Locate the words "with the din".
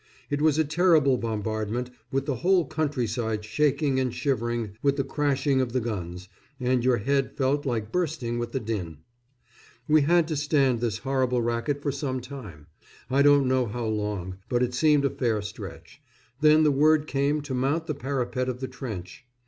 8.39-8.97